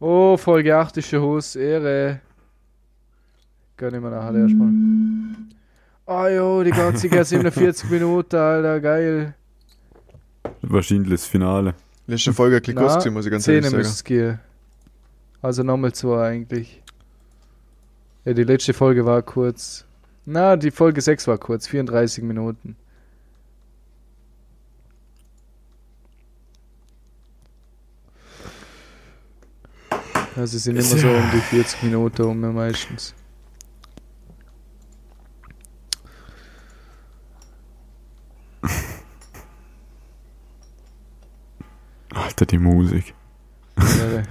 [0.00, 1.56] Oh, Folge 8 ist schon Hus.
[1.56, 2.20] Ehre.
[3.76, 4.68] Gönn ich mir nachher erstmal.
[6.06, 9.34] Ah jo, die ganze 47 Minuten, Alter, geil.
[10.62, 11.74] Wahrscheinlich das Finale.
[12.06, 13.82] Letzte Folge ein kurz muss ich ganz 10 ehrlich sagen.
[13.82, 14.38] es gehen.
[15.40, 16.82] Also nochmal zwei eigentlich.
[18.24, 19.86] Ja, die letzte Folge war kurz.
[20.26, 22.76] Na, die Folge 6 war kurz, 34 Minuten.
[30.36, 33.14] Also sind immer so um die 40 Minuten um meistens.
[42.14, 43.14] Alter, die Musik.
[43.78, 44.22] Ehre.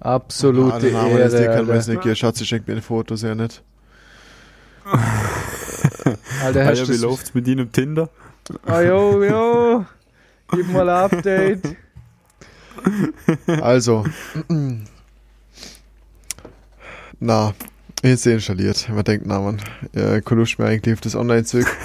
[0.00, 1.92] Absolute Ah, des Ehre, kann man jetzt Alter.
[1.92, 2.16] nicht geben.
[2.16, 3.62] Schatz, ich schenke mir die Fotos ja nicht.
[4.84, 8.10] Alter, Ah, hast ja, du wie das- läuft's mit Ihnen im Tinder?
[8.66, 9.86] Ah, jo, jo.
[10.50, 11.76] Gib mal ein Update.
[13.62, 14.04] Also.
[17.24, 17.54] na,
[18.02, 18.88] jetzt installiert.
[18.88, 19.60] Man denkt, na man,
[19.94, 21.66] ja, keine Lust mehr eigentlich auf das Online-Zeug.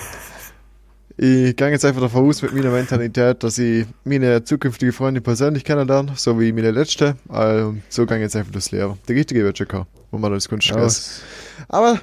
[1.22, 5.66] Ich gehe jetzt einfach davon aus mit meiner Mentalität, dass ich meine zukünftige Freundin persönlich
[5.66, 7.18] kennenlerne, so wie meine letzte.
[7.28, 8.98] Also, so gehe ich jetzt einfach durchs Leben.
[9.06, 11.22] Der richtige wird schon kommen, wo man das Kunst Stress.
[11.68, 12.00] Aber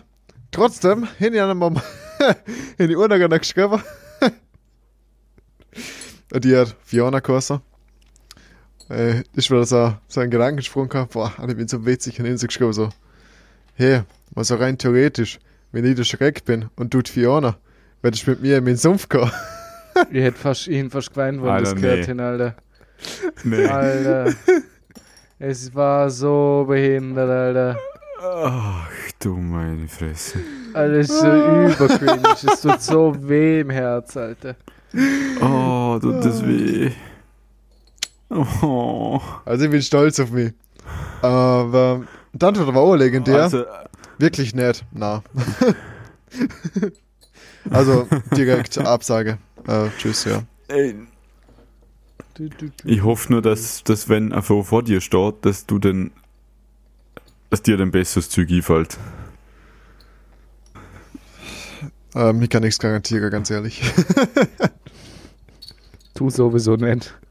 [0.51, 1.83] trotzdem, hin ich einmal
[2.77, 3.81] in die Urne geschrieben.
[6.35, 7.23] Und die hat Fiona.
[8.91, 12.47] Äh, ich war so, so ein Gedankensprung gehabt, boah, ich bin so witzig und so
[12.47, 12.91] geschrieben, so,
[13.77, 14.01] hey,
[14.35, 15.39] mal so rein theoretisch,
[15.73, 17.57] wenn ich der Schreck bin und du die Fiona,
[18.03, 19.31] werde ich mit mir in den Sumpf gehen.
[20.11, 22.05] Ich hätte fast, ich hätte fast geweint, wenn das Alter, gehört nee.
[22.05, 22.55] hin, Alter.
[23.45, 23.65] Nee.
[23.65, 24.35] Alter.
[25.39, 27.79] es war so behindert, Alter.
[28.21, 30.41] Ach du meine Fresse.
[30.75, 32.23] Alter, es ist so übercringe.
[32.47, 34.57] Es tut so weh im Herz, Alter.
[35.41, 36.91] Oh, tut das weh.
[38.29, 39.19] Oh.
[39.47, 40.53] Also ich bin stolz auf mich.
[41.23, 42.03] Aber
[42.45, 43.43] Antwort war auch legendär.
[43.45, 43.65] Also,
[44.19, 45.23] Wirklich nett, na.
[47.71, 49.39] also direkt Absage.
[49.67, 50.43] Äh, tschüss, ja.
[50.69, 50.95] ey,
[52.35, 52.73] Du, du, du.
[52.89, 56.11] ich hoffe nur, dass, dass wenn er vor vor dir steht, dass du dann,
[57.49, 58.99] dass dir dann besseres Zeug einfällt.
[62.15, 63.83] Ähm, ich kann nichts garantieren, ganz ehrlich.
[66.15, 67.15] Tu sowieso nicht.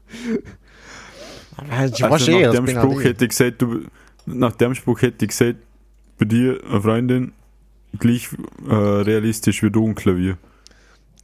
[1.70, 2.18] Also nach
[2.52, 3.86] dem Spruch hätte ich gesagt, du,
[4.26, 5.56] nach dem Spruch hätte ich gesagt,
[6.18, 7.32] bei dir eine Freundin
[7.98, 8.28] gleich
[8.68, 10.36] äh, realistisch wie du und Klavier.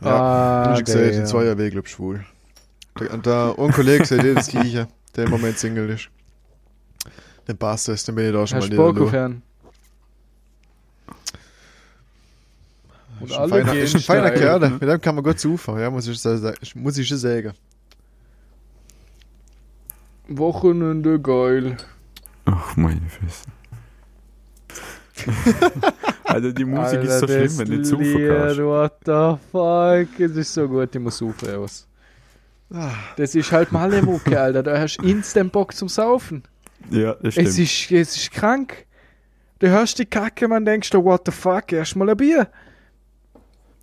[0.01, 1.25] Ja, Ah, ich gesagt, in der.
[1.27, 2.25] zwei Jahren wäre ich glaub schwul.
[3.11, 6.09] Und der ein Kollege sagt eh das Gleiche, der im Moment Single ist.
[7.47, 9.11] Dann passt das, dann bin ich da schon Hast mal da.
[9.13, 9.43] Herrn?
[13.21, 14.71] Und Ist ein alle feiner, ist ein feiner Kerl, ne?
[14.71, 17.53] mit dem kann man gut zufahren, ja, muss ich, muss ich schon sagen.
[20.29, 21.77] Wochenende geil.
[22.45, 23.45] Ach meine Fresse.
[26.25, 28.59] also die Musik ist so Alter, schlimm, wenn du Lied, kannst.
[28.59, 30.21] What the fuck?
[30.21, 31.87] Es ist so gut, ich muss saufen aus.
[32.73, 34.63] Ah, Das ist halt Malle-Mucke, Alter.
[34.63, 36.43] Da hast du instant Bock zum Saufen.
[36.91, 37.49] Ja, das stimmt.
[37.49, 38.87] Es ist, es ist krank.
[39.59, 42.49] Du hörst die Kacke, man denkst du, what the fuck, erst mal ein Bier.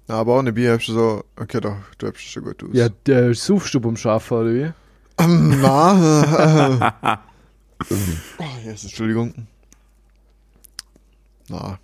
[0.07, 2.69] aber ohne Bier hast du so, okay, doch, du hast schon gut aus.
[2.73, 4.71] Ja, der saufst du beim Schaffen, oder wie?
[5.25, 6.81] Na,
[7.13, 7.17] äh,
[7.89, 9.33] oh, yes, Entschuldigung.
[11.49, 11.79] Na,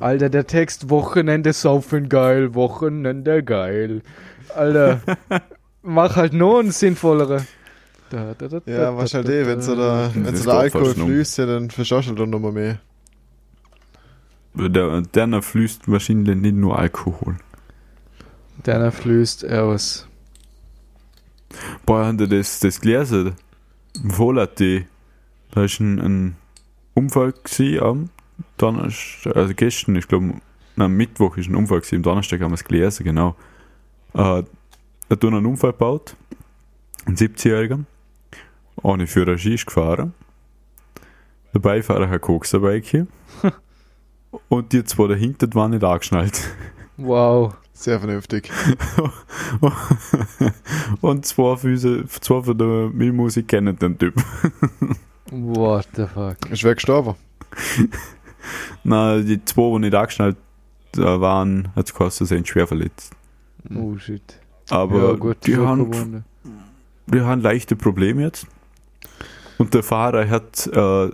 [0.00, 4.02] Alter, der Text Wochenende saufen geil, Wochenende geil.
[4.54, 5.00] Alter,
[5.82, 7.46] mach halt nur einen sinnvollere.
[8.10, 10.54] Da, da, da, ja, da, was da, halt eh, wenn der, Das wenn geht der
[10.54, 12.78] Alkohol fließt, ja, dann verschaust du dann nochmal mehr.
[14.54, 17.36] Der, der fließt wahrscheinlich nicht nur Alkohol.
[18.64, 20.07] Deiner fließt aus.
[21.86, 23.34] Boah, haben die das, das gelesen?
[24.02, 24.84] Im Volat.de.
[25.50, 26.36] Da ist ein, ein
[26.94, 28.10] Unfall gewesen am
[28.56, 30.34] Donnerstag, also gestern, ich glaube,
[30.76, 33.34] am Mittwoch ist ein Unfall gewesen, am Donnerstag haben wir es gelesen, genau.
[34.14, 34.44] Äh, er
[35.10, 36.16] hat einen Unfall gebaut,
[37.06, 37.84] ein 70-Jähriger,
[38.82, 40.12] ohne Führerschein ist gefahren.
[41.54, 42.82] Der Beifahrer hat Koks dabei.
[44.48, 46.50] Und die zwei dahinter waren nicht angeschnallt.
[46.98, 47.54] Wow.
[47.78, 48.50] Sehr vernünftig.
[51.00, 54.14] Und zwei, Füße, zwei von der Milchmusik kennen den Typ.
[55.30, 56.50] What the fuck.
[56.50, 57.14] Ist wer gestorben?
[58.82, 60.36] Na, die zwei, die nicht angeschnallt
[60.96, 63.12] äh, waren, hat es gekostet, sind schwer verletzt.
[63.72, 64.40] Oh shit.
[64.70, 66.24] Aber ja, gut, die, haben,
[67.06, 68.48] die haben leichte Probleme jetzt.
[69.56, 71.10] Und der Fahrer hat äh,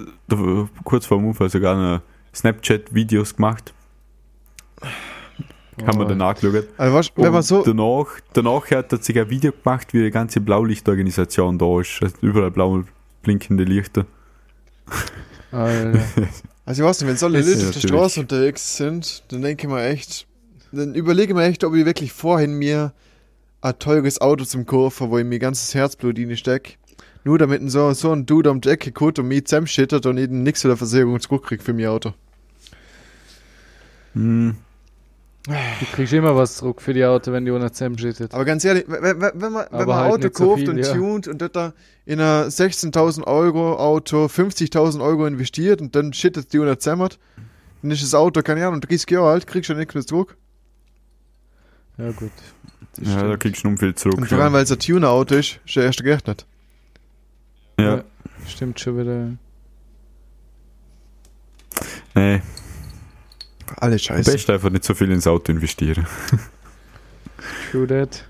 [0.83, 2.01] kurz vor dem Unfall sogar eine
[2.35, 3.75] Snapchat-Videos gemacht.
[5.87, 6.09] Haben wir Oh.
[6.09, 6.69] dann angeschaut.
[6.77, 10.11] Also, weißt, wenn man so, danach, danach hat er sich ein Video gemacht, wie die
[10.11, 12.01] ganze Blaulichtorganisation da ist.
[12.03, 12.85] Also überall blau
[13.23, 14.07] blinkende Lichter.
[15.51, 16.01] Alter.
[16.65, 17.89] also ich weiß nicht, wenn so alle Ist Leute ja auf der.
[17.89, 20.27] Straße unterwegs sind, dann denke ich mir echt,
[20.73, 22.93] dann überlege ich mir echt, ob ich wirklich vorhin mir
[23.61, 26.75] ein teures Auto zum kaufen, wo ich mir ganzes Herzblut in stecke.
[27.25, 30.19] Nur damit ein so, so ein Dude um die Ecke kommt und mich zusammenschittert und
[30.19, 32.13] ich nichts von der Versicherung zurückkriege für mein Auto.
[34.13, 34.57] Hm,
[35.47, 38.33] Du kriegst immer was zurück für die Auto, wenn die ohne zusammenschüttet.
[38.33, 40.61] Aber ganz ehrlich, wenn, wenn, wenn man, wenn man ein halt Auto nicht so kauft
[40.61, 40.95] viel, und ja.
[40.95, 41.73] tunt und das da
[42.07, 47.11] in ein 16.000 Euro Auto 50.000 Euro investiert und dann schittet die unter zusammen,
[47.83, 50.35] dann ist das Auto, keine Ahnung, 30 Jahre alt, kriegst du ja nichts mehr zurück.
[51.99, 52.33] Ja, gut.
[52.97, 54.17] Das ja, da kriegst du noch viel zurück.
[54.17, 56.47] Und vor allem, weil es ein Tuner-Auto ist, ist der erste gerechnet.
[57.79, 57.97] Ja.
[57.97, 58.05] Ja.
[58.47, 59.31] Stimmt schon wieder.
[62.15, 62.41] Nee,
[63.85, 64.33] Alle am scheiße.
[64.33, 66.07] besten einfach nicht so viel ins Auto investieren.
[67.71, 68.25] True that.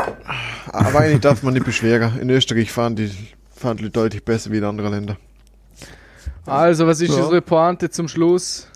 [0.66, 2.18] Aber eigentlich darf man nicht beschweren.
[2.20, 3.10] In Österreich fahren die,
[3.54, 5.16] fahren die deutlich besser wie in anderen Ländern.
[6.46, 7.22] Also, was ist Ja.
[7.22, 8.66] unsere Pointe zum Schluss?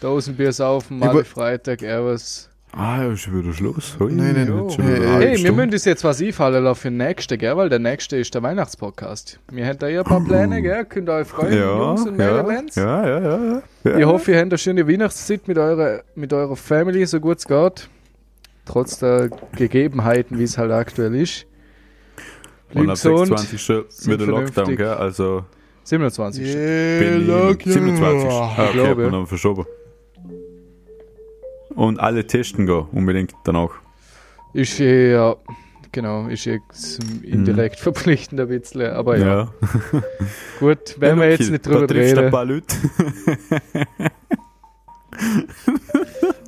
[0.00, 2.48] Dosenbier saufen, mal Über- Freitag, Erwas.
[2.72, 3.96] Ah, ist wieder Schluss.
[3.98, 6.98] Hui, Nein, nein, jetzt schon hey, wir müssen uns jetzt was einfallen lassen für den
[6.98, 7.56] nächsten, gell?
[7.56, 9.40] Weil der nächste ist der Weihnachtspodcast.
[9.50, 10.84] Wir haben da ja ein paar Pläne, gell?
[10.84, 12.74] Könnt ihr euch freuen, ja, Jungs und ja, Mädels?
[12.76, 13.98] ja, ja, ja, ja.
[13.98, 17.46] Ich hoffe, ihr habt eine schöne Weihnachtszeit mit eurer, mit eurer Family, so gut es
[17.46, 17.88] geht.
[18.66, 21.46] Trotz der Gegebenheiten, wie es halt aktuell ist.
[22.74, 24.06] Und Bleib am gesund, 26.
[24.06, 24.76] wieder Lockdown, vernünftig.
[24.76, 24.88] gell?
[24.88, 25.44] Also
[25.84, 26.42] 27.
[26.42, 27.20] bin
[27.58, 28.28] ich 27.
[28.30, 29.10] Ah, okay, glaube, hat man ja.
[29.10, 29.64] dann verschoben.
[31.78, 33.70] Und alle testen gehen, unbedingt danach.
[34.52, 35.36] Ist eh, ja,
[35.92, 39.52] genau, ist jetzt indirekt verpflichtend ein bisschen, aber ja.
[40.58, 42.30] Gut, werden wir okay, jetzt nicht drüber du ein reden.
[42.32, 42.74] paar Leute.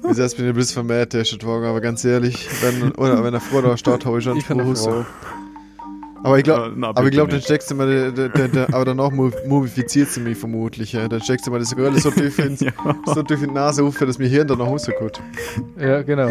[0.02, 3.32] Bis jetzt bin ich ein bisschen vermehrt getestet worden, aber ganz ehrlich, wenn, oder wenn
[3.34, 4.46] er vor der Stadt habe ich schon Ich.
[4.46, 5.06] Frau.
[6.22, 8.84] Aber ich glaube, aber ich glaube, dann steckst du mal, de, de, de, de, aber
[8.84, 10.92] danach mu- mumifiziert sie mich vermutlich.
[10.92, 11.08] Ja.
[11.08, 12.72] Dann steckst du mal das Röhrle so tief in, ja.
[13.06, 15.20] so tief in die Nase auf, dass mir Hirn dann noch rauskommt.
[15.78, 16.30] Ja, genau.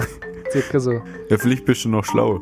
[0.52, 0.92] Circa so.
[1.30, 2.42] ja, vielleicht bist du noch schlauer.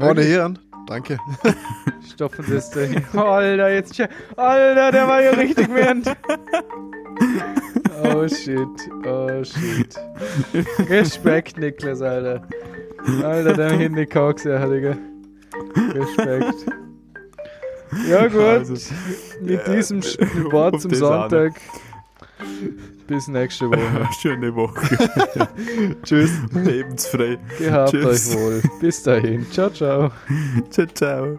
[0.00, 0.58] Ohne Hirn?
[0.88, 1.18] Danke.
[2.14, 3.02] Stopfen Sie es dahin.
[3.16, 4.00] Alter, jetzt.
[4.36, 6.06] Alter, der war ja richtig während.
[8.04, 8.68] Oh shit.
[9.04, 9.94] Oh shit.
[10.88, 12.42] Respekt, Niklas, Alter.
[13.24, 14.96] Alter, der Handy Cox, ja, Digga.
[15.94, 16.66] Respekt.
[18.10, 18.40] Ja, gut.
[18.40, 18.74] Also,
[19.40, 21.52] Mit diesem auf Wort zum Sonntag.
[23.06, 24.08] Bis nächste Woche.
[24.20, 24.98] Schöne Woche.
[26.02, 26.32] Tschüss.
[26.52, 27.38] Lebensfrei.
[27.58, 28.34] Gehabt Tschüss.
[28.34, 28.62] euch wohl.
[28.80, 29.46] Bis dahin.
[29.52, 30.10] Ciao, ciao.
[30.70, 31.38] Ciao, ciao.